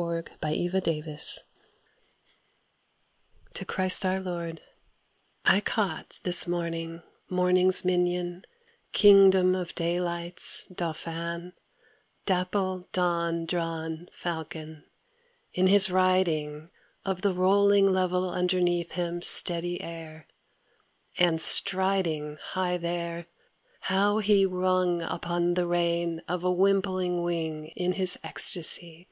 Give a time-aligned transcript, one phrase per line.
[0.00, 1.38] 12 The Windhover:
[3.52, 4.60] To Christ our Lord
[5.44, 8.42] I CAUGHT this morning morning's minion,
[8.90, 11.52] king dom of daylight's dauphin,
[12.26, 14.82] dapple dawn drawn Fal con,
[15.52, 16.68] in his riding
[17.04, 20.26] Of the rolling level underneath him steady air,
[21.18, 23.28] and striding High there,
[23.82, 29.08] how he rung upon the rein of a wimpling wing In his ecstacy!